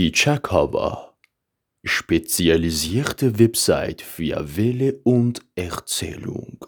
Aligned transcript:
Die 0.00 0.12
Checkcover 0.12 1.18
spezialisierte 1.84 3.38
Website 3.38 4.00
für 4.00 4.56
Welle 4.56 4.98
und 5.04 5.42
Erzählung. 5.56 6.64